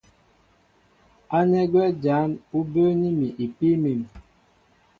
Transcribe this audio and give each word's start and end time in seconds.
Ánɛ́ 1.37 1.63
gwɛ́ 1.71 1.87
jǎn 2.03 2.29
ú 2.57 2.59
bəə́ní 2.71 3.07
mi 3.19 3.27
ipíí 3.45 3.75
mǐm. 3.83 4.01